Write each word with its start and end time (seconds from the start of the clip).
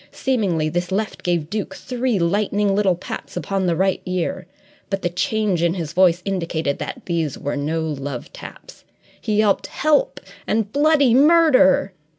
Seemingly 0.11 0.67
this 0.67 0.91
left 0.91 1.21
gave 1.21 1.47
Duke 1.51 1.75
three 1.75 2.17
lightning 2.17 2.73
little 2.75 2.95
pats 2.95 3.37
upon 3.37 3.67
the 3.67 3.75
right 3.75 4.01
ear, 4.03 4.47
but 4.89 5.03
the 5.03 5.09
change 5.11 5.61
in 5.61 5.75
his 5.75 5.93
voice 5.93 6.23
indicated 6.25 6.79
that 6.79 7.03
these 7.05 7.37
were 7.37 7.55
no 7.55 7.81
love 7.81 8.33
taps. 8.33 8.83
He 9.21 9.35
yelled 9.35 9.67
"help!" 9.67 10.19
and 10.47 10.71
"bloody 10.73 11.13
murder!" 11.13 11.93